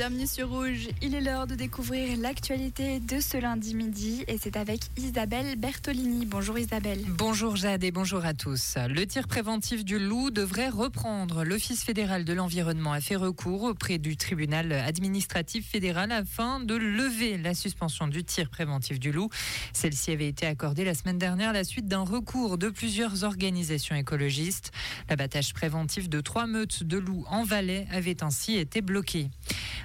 [0.00, 0.88] bienvenue sur Rouge.
[1.02, 6.24] Il est l'heure de découvrir l'actualité de ce lundi midi et c'est avec Isabelle Bertolini.
[6.24, 7.04] Bonjour Isabelle.
[7.06, 8.78] Bonjour Jade et bonjour à tous.
[8.88, 11.44] Le tir préventif du loup devrait reprendre.
[11.44, 17.36] L'Office fédéral de l'environnement a fait recours auprès du tribunal administratif fédéral afin de lever
[17.36, 19.28] la suspension du tir préventif du loup.
[19.74, 23.96] Celle-ci avait été accordée la semaine dernière à la suite d'un recours de plusieurs organisations
[23.96, 24.72] écologistes.
[25.10, 29.28] L'abattage préventif de trois meutes de loups en Valais avait ainsi été bloqué.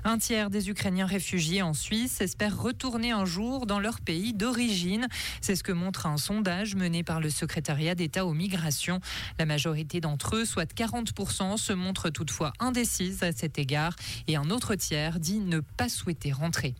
[0.04, 5.08] Un tiers des Ukrainiens réfugiés en Suisse espèrent retourner un jour dans leur pays d'origine.
[5.42, 9.00] C'est ce que montre un sondage mené par le secrétariat d'État aux migrations.
[9.40, 13.96] La majorité d'entre eux, soit 40%, se montrent toutefois indécises à cet égard
[14.28, 16.76] et un autre tiers dit ne pas souhaiter rentrer.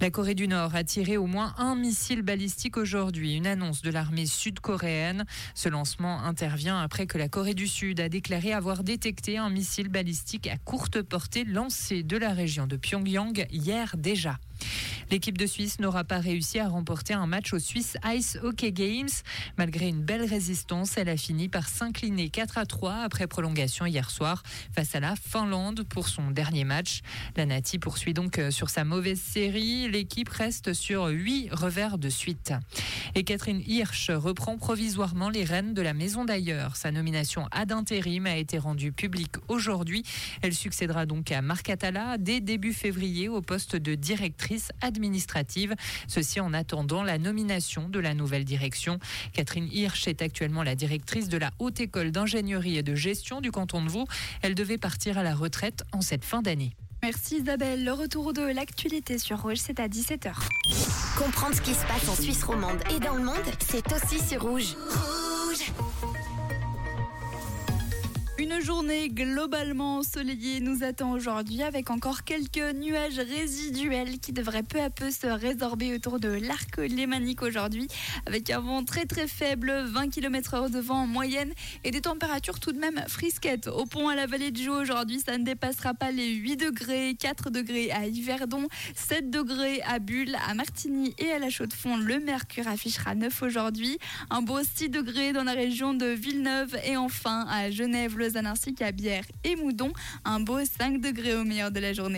[0.00, 3.90] La Corée du Nord a tiré au moins un missile balistique aujourd'hui, une annonce de
[3.90, 5.24] l'armée sud-coréenne.
[5.54, 9.88] Ce lancement intervient après que la Corée du Sud a déclaré avoir détecté un missile
[9.88, 14.38] balistique à courte portée lancé de la région de Pyongyang hier déjà.
[15.10, 19.08] L'équipe de Suisse n'aura pas réussi à remporter un match aux Swiss Ice Hockey Games.
[19.56, 24.10] Malgré une belle résistance, elle a fini par s'incliner 4 à 3 après prolongation hier
[24.10, 24.42] soir
[24.74, 27.00] face à la Finlande pour son dernier match.
[27.36, 29.88] La Nati poursuit donc euh, sur sa mauvaise série.
[29.88, 32.52] L'équipe reste sur 8 revers de suite.
[33.14, 36.76] Et Catherine Hirsch reprend provisoirement les rênes de la Maison d'ailleurs.
[36.76, 40.02] Sa nomination ad intérim a été rendue publique aujourd'hui.
[40.42, 45.74] Elle succédera donc à Marc Atala dès début février au poste de directrice administrative.
[46.08, 48.98] Ceci en attendant la nomination de la nouvelle direction.
[49.32, 53.52] Catherine Hirsch est actuellement la directrice de la Haute École d'ingénierie et de gestion du
[53.52, 54.06] canton de Vaud.
[54.42, 56.74] Elle devait partir à la retraite en cette fin d'année.
[57.02, 57.84] Merci Isabelle.
[57.84, 60.32] Le retour de l'actualité sur Rouge, c'est à 17h.
[61.16, 64.42] Comprendre ce qui se passe en Suisse romande et dans le monde, c'est aussi sur
[64.42, 64.74] Rouge.
[64.90, 65.72] Rouge
[68.50, 74.80] Une journée globalement ensoleillée nous attend aujourd'hui avec encore quelques nuages résiduels qui devraient peu
[74.80, 77.88] à peu se résorber autour de l'arc lémanique aujourd'hui
[78.24, 81.52] avec un vent très très faible, 20 km heure de vent en moyenne
[81.84, 83.66] et des températures tout de même frisquettes.
[83.66, 87.16] Au pont à la vallée de Joux aujourd'hui, ça ne dépassera pas les 8 degrés,
[87.20, 91.98] 4 degrés à Yverdon, 7 degrés à Bulle, à Martigny et à la Chaux-de-Fonds.
[91.98, 93.98] Le mercure affichera 9 aujourd'hui,
[94.30, 98.74] un beau 6 degrés dans la région de Villeneuve et enfin à Genève, le ainsi
[98.74, 99.92] qu'à Bière et Moudon.
[100.24, 101.98] Un beau 5 degrés au meilleur de la journée.